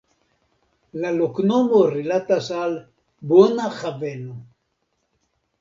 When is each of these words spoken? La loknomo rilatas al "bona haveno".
La 1.03 1.11
loknomo 1.17 1.83
rilatas 1.91 2.49
al 2.63 2.75
"bona 3.35 3.71
haveno". 3.83 4.39